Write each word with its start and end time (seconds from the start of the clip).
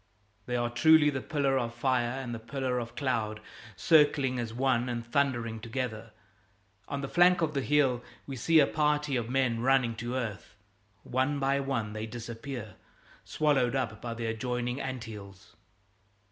They 0.47 0.55
are 0.55 0.71
truly 0.71 1.11
the 1.11 1.21
pillar 1.21 1.59
of 1.59 1.75
fire 1.75 2.09
and 2.19 2.33
the 2.33 2.39
pillar 2.39 2.79
of 2.79 2.95
cloud, 2.95 3.39
circling 3.75 4.39
as 4.39 4.51
one 4.51 4.89
and 4.89 5.05
thundering 5.05 5.59
together. 5.59 6.09
On 6.87 7.01
the 7.01 7.07
flank 7.07 7.43
of 7.43 7.53
the 7.53 7.61
hill 7.61 8.03
we 8.25 8.35
see 8.35 8.59
a 8.59 8.65
party 8.65 9.15
of 9.15 9.29
men 9.29 9.59
running 9.59 9.95
to 9.97 10.15
earth. 10.15 10.55
One 11.03 11.37
by 11.39 11.59
one 11.59 11.93
they 11.93 12.07
disappear, 12.07 12.77
swallowed 13.25 13.75
up 13.75 14.03
in 14.03 14.15
the 14.15 14.25
adjoining 14.25 14.81
anthills. 14.81 15.55